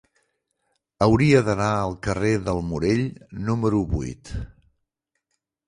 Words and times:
Hauria 1.05 1.41
d'anar 1.49 1.67
al 1.83 1.93
carrer 2.09 2.33
del 2.49 2.63
Morell 2.71 3.05
número 3.51 3.85
vuit. 3.95 4.35